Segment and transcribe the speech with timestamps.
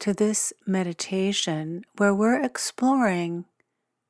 [0.00, 3.44] to this meditation where we're exploring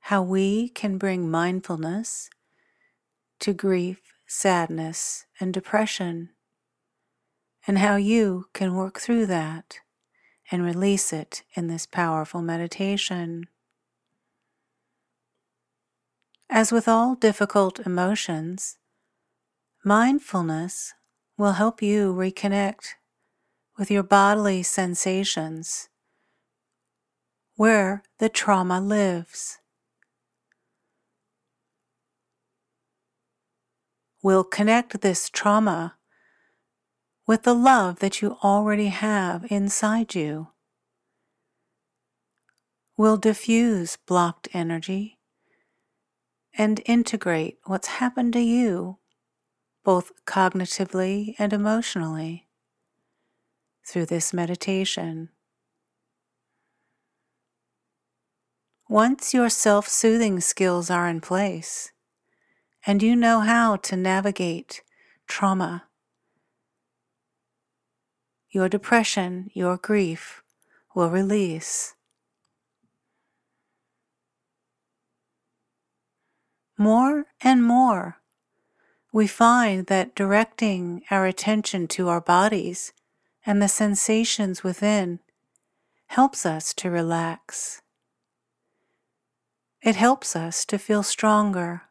[0.01, 2.29] how we can bring mindfulness
[3.41, 6.31] to grief, sadness, and depression,
[7.67, 9.79] and how you can work through that
[10.51, 13.45] and release it in this powerful meditation.
[16.51, 18.79] As with all difficult emotions,
[19.85, 20.95] mindfulness
[21.37, 22.95] will help you reconnect
[23.79, 25.89] with your bodily sensations
[27.55, 29.59] where the trauma lives.
[34.21, 35.95] We'll connect this trauma
[37.25, 40.49] with the love that you already have inside you.
[42.97, 45.19] We'll diffuse blocked energy
[46.57, 48.99] and integrate what's happened to you,
[49.85, 52.48] both cognitively and emotionally
[53.89, 55.31] through this meditation.
[58.87, 61.91] Once your self soothing skills are in place
[62.87, 64.83] and you know how to navigate
[65.27, 65.85] trauma,
[68.51, 70.43] your depression, your grief
[70.95, 71.95] will release.
[76.77, 78.19] More and more,
[79.13, 82.93] we find that directing our attention to our bodies
[83.49, 85.21] and the sensations within
[86.09, 87.81] helps us to relax.
[89.81, 91.85] It helps us to feel stronger,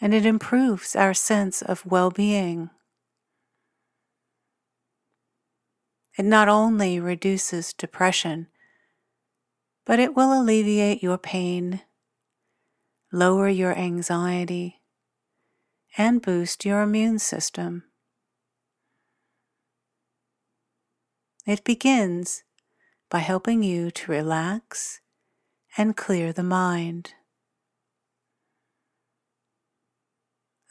[0.00, 2.70] and it improves our sense of well being.
[6.16, 8.46] It not only reduces depression,
[9.84, 11.82] but it will alleviate your pain,
[13.12, 14.80] lower your anxiety,
[15.98, 17.84] and boost your immune system.
[21.46, 22.42] It begins
[23.10, 25.00] by helping you to relax
[25.76, 27.14] and clear the mind.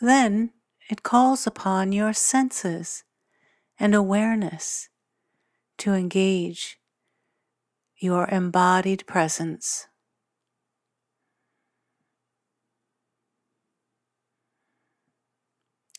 [0.02, 0.52] Then
[0.90, 3.04] it calls upon your senses
[3.80, 4.90] and awareness
[5.78, 6.80] to engage
[7.98, 9.88] your embodied presence.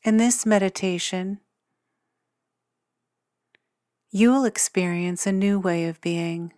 [0.02, 1.40] In this meditation,
[4.16, 6.52] you will experience a new way of being.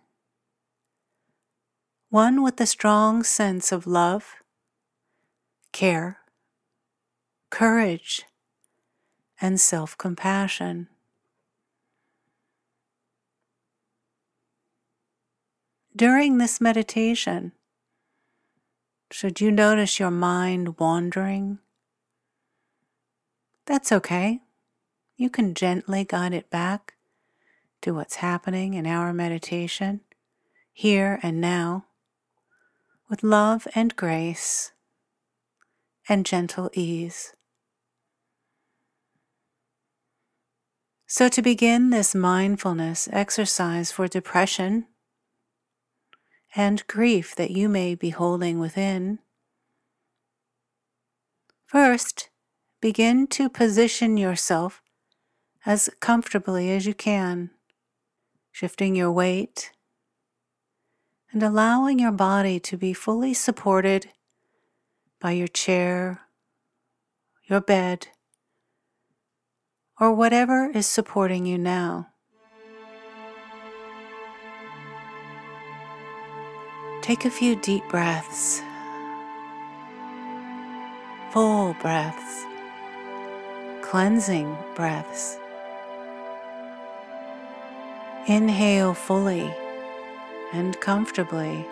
[2.11, 4.35] One with a strong sense of love,
[5.71, 6.19] care,
[7.49, 8.25] courage,
[9.41, 10.87] and self compassion.
[15.95, 17.53] During this meditation,
[19.09, 21.57] should you notice your mind wandering,
[23.65, 24.41] that's okay.
[25.15, 26.93] You can gently guide it back
[27.81, 30.01] to what's happening in our meditation,
[30.73, 31.85] here and now,
[33.09, 34.71] with love and grace
[36.09, 37.33] and gentle ease.
[41.05, 44.87] So, to begin this mindfulness exercise for depression
[46.55, 49.19] and grief that you may be holding within,
[51.65, 52.29] first
[52.81, 54.81] begin to position yourself
[55.65, 57.51] as comfortably as you can
[58.59, 59.71] shifting your weight
[61.31, 64.07] and allowing your body to be fully supported
[65.21, 66.21] by your chair,
[67.45, 68.07] your bed,
[69.99, 72.07] or whatever is supporting you now.
[77.03, 78.63] Take a few deep breaths,
[81.31, 82.43] full breaths,
[83.83, 85.37] cleansing breaths.
[88.29, 89.55] Inhale fully
[90.51, 91.65] and comfortably,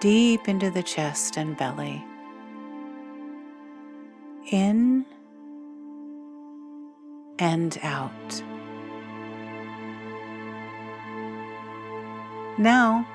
[0.00, 2.04] deep into the chest and belly.
[4.50, 5.06] In
[7.38, 8.42] and out.
[12.58, 13.06] Now,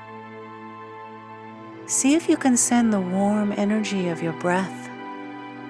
[1.86, 4.90] see if you can send the warm energy of your breath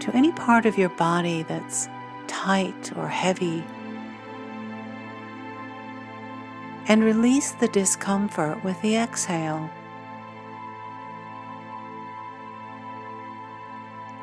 [0.01, 1.89] to any part of your body that's
[2.27, 3.63] tight or heavy
[6.87, 9.69] and release the discomfort with the exhale.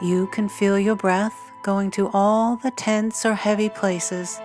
[0.01, 4.41] You can feel your breath going to all the tense or heavy places,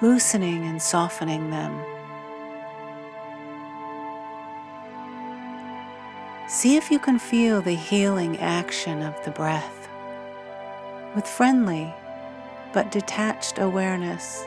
[0.00, 1.84] loosening and softening them.
[6.48, 9.88] See if you can feel the healing action of the breath
[11.14, 11.92] with friendly
[12.72, 14.44] but detached awareness.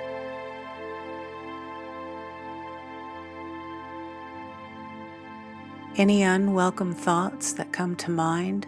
[5.98, 8.68] Any unwelcome thoughts that come to mind,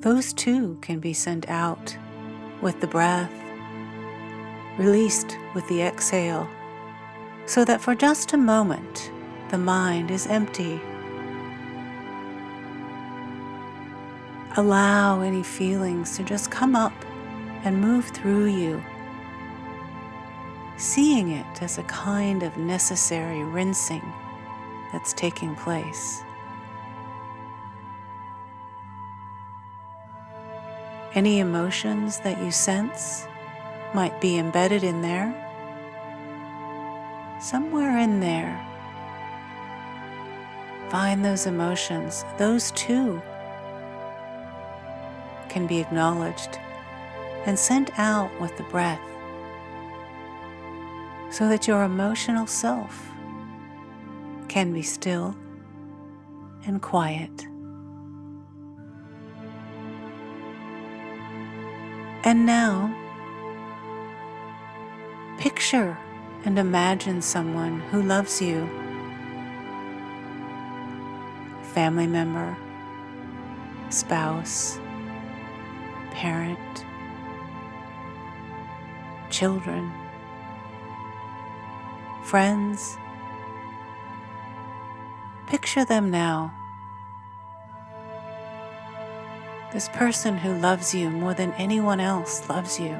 [0.00, 1.96] those too can be sent out
[2.60, 3.32] with the breath,
[4.76, 6.48] released with the exhale,
[7.46, 9.12] so that for just a moment
[9.50, 10.80] the mind is empty.
[14.56, 17.04] Allow any feelings to just come up
[17.62, 18.82] and move through you,
[20.76, 24.02] seeing it as a kind of necessary rinsing
[24.92, 26.22] that's taking place.
[31.14, 33.26] Any emotions that you sense
[33.94, 35.34] might be embedded in there,
[37.40, 38.58] somewhere in there.
[40.88, 43.20] Find those emotions, those too
[45.48, 46.58] can be acknowledged
[47.44, 49.00] and sent out with the breath
[51.30, 53.11] so that your emotional self
[54.52, 55.34] can be still
[56.66, 57.46] and quiet.
[62.22, 62.94] And now,
[65.38, 65.96] picture
[66.44, 68.68] and imagine someone who loves you,
[71.72, 72.54] family member,
[73.88, 74.78] spouse,
[76.10, 76.84] parent,
[79.30, 79.90] children,
[82.22, 82.98] friends,
[85.52, 86.50] Picture them now.
[89.70, 92.96] This person who loves you more than anyone else loves you.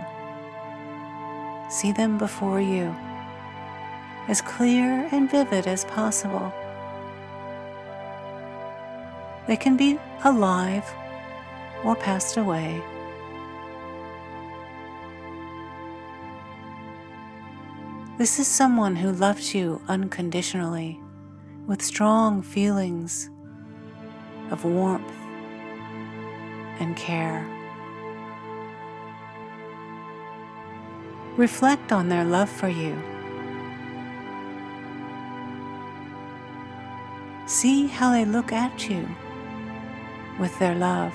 [1.70, 2.94] See them before you,
[4.28, 6.52] as clear and vivid as possible.
[9.46, 10.84] They can be alive
[11.82, 12.82] or passed away.
[18.19, 21.01] This is someone who loves you unconditionally
[21.67, 23.31] with strong feelings
[24.50, 25.12] of warmth
[26.81, 27.47] and care.
[31.37, 32.97] Reflect on their love for you.
[37.47, 39.08] See how they look at you
[40.38, 41.15] with their love.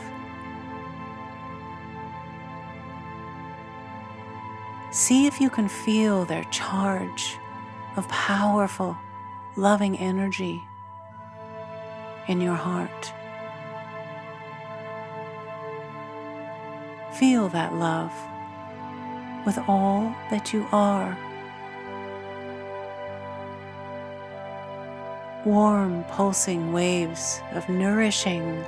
[4.91, 7.37] See if you can feel their charge
[7.95, 8.97] of powerful
[9.57, 10.61] loving energy
[12.27, 13.11] in your heart.
[17.15, 18.13] Feel that love
[19.45, 21.17] with all that you are.
[25.45, 28.63] Warm, pulsing waves of nourishing,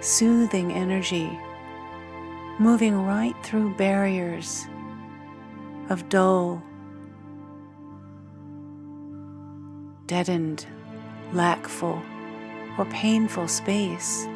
[0.00, 1.38] soothing energy
[2.58, 4.66] moving right through barriers
[5.88, 6.62] of dull,
[10.12, 10.66] deadened,
[11.32, 12.02] lackful,
[12.76, 14.28] or painful space.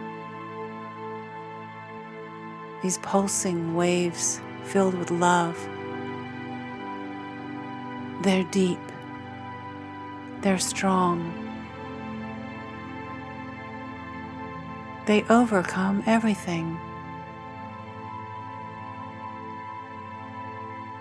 [2.82, 5.58] These pulsing waves filled with love.
[8.22, 8.80] They're deep,
[10.40, 11.20] they're strong.
[15.04, 16.80] They overcome everything.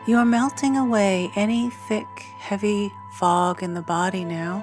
[0.05, 4.61] You are melting away any thick, heavy fog in the body now.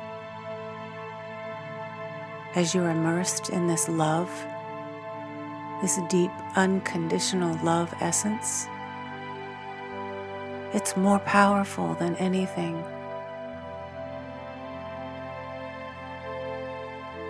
[2.55, 4.31] As you're immersed in this love,
[5.81, 8.67] this deep, unconditional love essence,
[10.75, 12.85] it's more powerful than anything.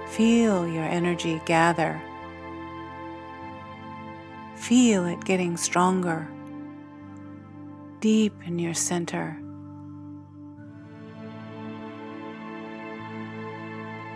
[0.08, 2.02] Feel your energy gather.
[4.56, 6.28] Feel it getting stronger
[8.00, 9.41] deep in your center.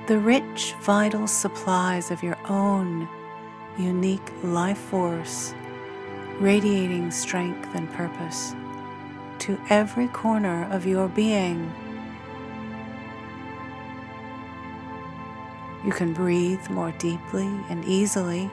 [0.07, 3.09] The rich, vital supplies of your own
[3.77, 5.55] unique life force,
[6.39, 8.55] radiating strength and purpose
[9.41, 11.73] to every corner of your being.
[15.85, 18.51] You can breathe more deeply and easily,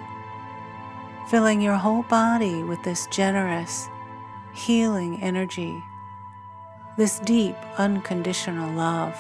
[1.30, 3.88] filling your whole body with this generous,
[4.54, 5.84] healing energy
[6.96, 9.18] this deep, unconditional love.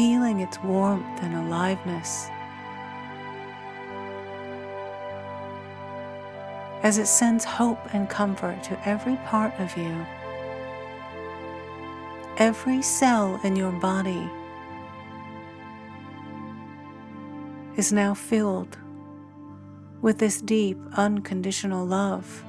[0.00, 2.30] Feeling its warmth and aliveness
[6.82, 10.06] as it sends hope and comfort to every part of you.
[12.38, 14.26] Every cell in your body
[17.76, 18.78] is now filled
[20.00, 22.42] with this deep, unconditional love.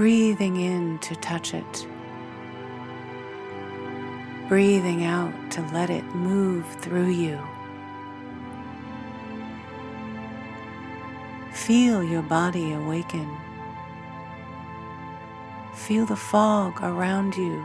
[0.00, 1.86] Breathing in to touch it,
[4.48, 7.38] breathing out to let it move through you.
[11.52, 13.28] Feel your body awaken.
[15.74, 17.62] Feel the fog around you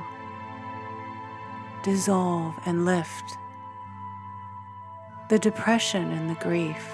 [1.83, 3.37] dissolve and lift.
[5.29, 6.85] The depression and the grief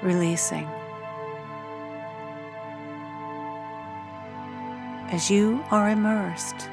[0.00, 0.66] releasing.
[5.12, 6.70] As you are immersed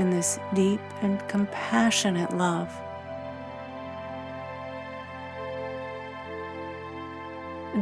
[0.00, 2.68] in this deep and compassionate love.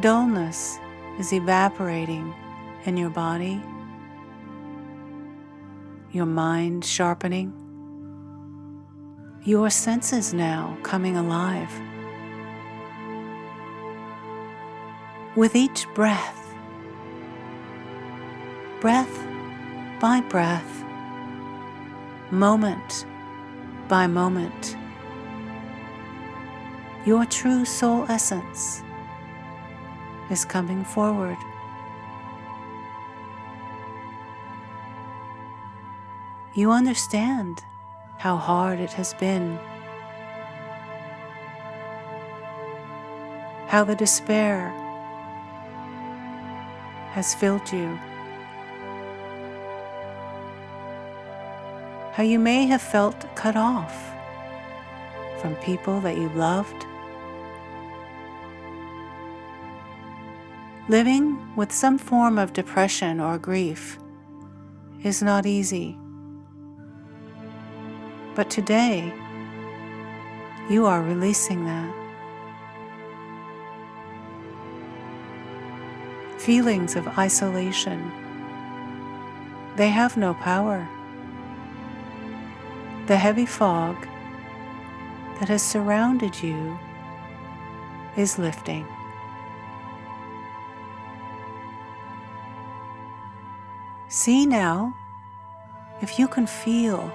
[0.00, 0.78] Dullness
[1.18, 2.34] is evaporating
[2.84, 3.62] in your body,
[6.10, 7.50] your mind sharpening,
[9.42, 11.72] your senses now coming alive.
[15.34, 16.41] With each breath,
[18.82, 19.24] breath
[20.00, 20.82] by breath,
[22.32, 23.06] moment
[23.86, 24.76] by moment,
[27.06, 28.82] your true soul essence
[30.30, 31.36] is coming forward.
[36.54, 37.62] You understand
[38.18, 39.60] how hard it has been,
[43.68, 44.70] how the despair
[47.12, 47.96] has filled you,
[52.12, 53.94] how you may have felt cut off
[55.40, 56.86] from people that you loved
[60.88, 64.00] Living with some form of depression or grief
[65.04, 65.96] is not easy.
[68.34, 69.14] But today,
[70.68, 71.94] you are releasing that.
[76.40, 78.10] Feelings of isolation,
[79.76, 80.88] they have no power.
[83.06, 83.96] The heavy fog
[85.40, 86.78] that has surrounded you
[88.16, 88.86] is lifting.
[94.08, 94.94] See now
[96.00, 97.10] if you can feel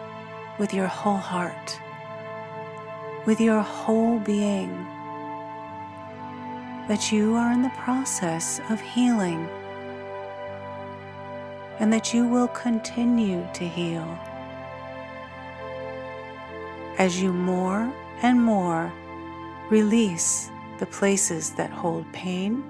[0.59, 1.79] with your whole heart,
[3.25, 4.71] with your whole being,
[6.89, 9.47] that you are in the process of healing
[11.79, 14.19] and that you will continue to heal
[16.97, 18.91] as you more and more
[19.69, 20.49] release
[20.79, 22.63] the places that hold pain,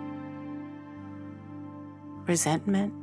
[2.25, 2.93] resentment,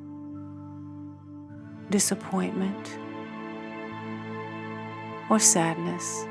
[1.91, 2.99] disappointment,
[5.31, 6.27] or sadness.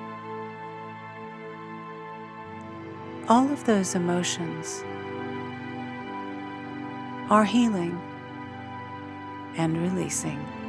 [3.29, 4.83] All of those emotions
[7.29, 7.99] are healing
[9.57, 10.62] and releasing.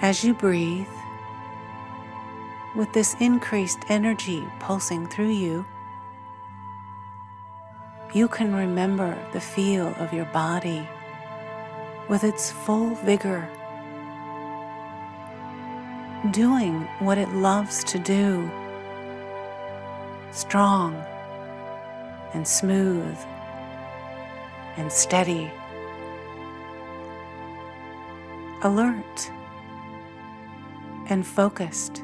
[0.00, 0.86] As you breathe,
[2.76, 5.66] with this increased energy pulsing through you,
[8.14, 10.88] you can remember the feel of your body
[12.08, 13.50] with its full vigor,
[16.30, 18.48] doing what it loves to do,
[20.30, 20.94] strong
[22.34, 23.18] and smooth
[24.76, 25.50] and steady,
[28.62, 29.32] alert
[31.08, 32.02] and focused,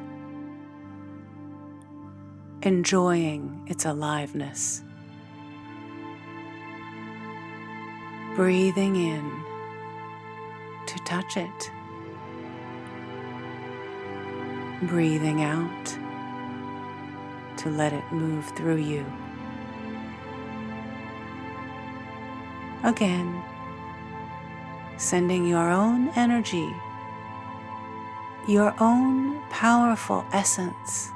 [2.63, 4.83] enjoying its aliveness.
[8.35, 9.45] breathing in
[10.87, 11.71] to touch it,
[14.83, 15.87] breathing out
[17.57, 19.07] to let it move through you.
[22.83, 23.41] Again,
[24.97, 26.69] sending your own energy,
[28.47, 31.13] your own powerful essence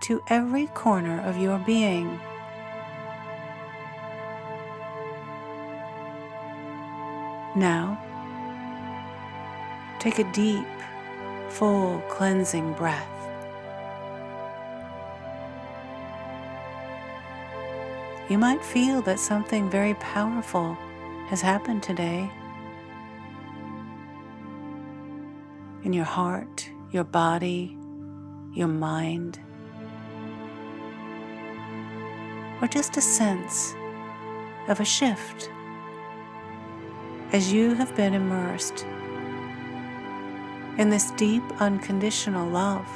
[0.00, 2.18] to every corner of your being.
[7.54, 7.98] Now,
[9.98, 10.66] take a deep
[11.50, 13.06] full cleansing breath.
[18.30, 20.78] You might feel that something very powerful
[21.26, 22.30] has happened today
[25.82, 27.76] in your heart, your body,
[28.54, 29.38] your mind,
[32.60, 33.74] or just a sense
[34.68, 35.50] of a shift
[37.32, 38.84] as you have been immersed
[40.78, 42.86] in this deep unconditional love.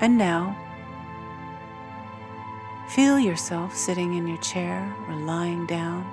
[0.00, 0.56] And now,
[2.88, 6.10] feel yourself sitting in your chair or lying down,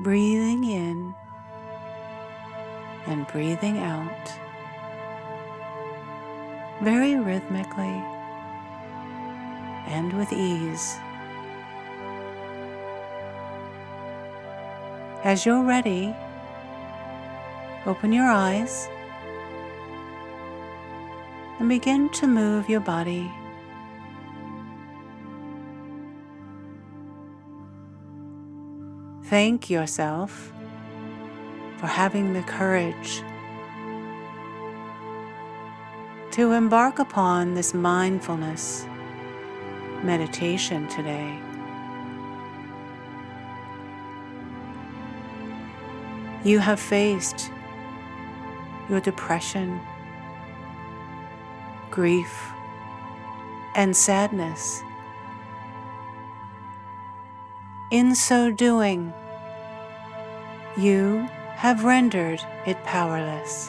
[0.00, 1.14] breathing in
[3.06, 4.40] and breathing out
[6.82, 8.02] very rhythmically
[9.86, 10.96] and with ease.
[15.22, 16.14] As you're ready,
[17.84, 18.88] open your eyes
[21.58, 23.30] and begin to move your body.
[29.30, 30.52] Thank yourself
[31.78, 33.22] for having the courage
[36.32, 38.84] to embark upon this mindfulness
[40.02, 41.38] meditation today.
[46.44, 47.50] You have faced
[48.90, 49.80] your depression
[51.90, 52.32] grief,
[53.74, 54.82] and sadness.
[57.90, 59.12] In so doing,
[60.78, 63.68] you have rendered it powerless.